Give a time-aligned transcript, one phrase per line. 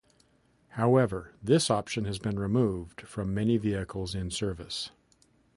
[0.69, 4.89] However, this option has been removed from many vehicles in service.